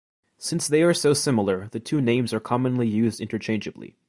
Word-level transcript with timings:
Since 0.39 0.67
they 0.67 0.81
are 0.81 0.95
so 0.95 1.13
similar, 1.13 1.67
the 1.67 1.79
two 1.79 2.01
names 2.01 2.33
are 2.33 2.39
commonly 2.39 2.87
used 2.87 3.21
interchangeably. 3.21 3.97